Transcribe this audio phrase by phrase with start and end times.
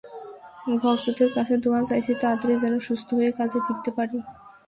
[0.81, 4.17] ভক্তদের কাছে দোয়া চাইছি তাড়াতাড়ি যেন সুস্থ হয়ে কাজে ফিরতে পারি।